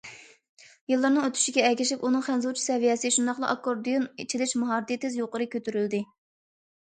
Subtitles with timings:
[0.91, 6.03] يىللارنىڭ ئۆتۈشىگە ئەگىشىپ، ئۇنىڭ خەنزۇچە سەۋىيەسى، شۇنداقلا ئاككوردىيون چېلىش ماھارىتى تېز يۇقىرى كۆتۈرۈلدى.